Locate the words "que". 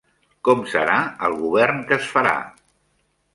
1.93-1.99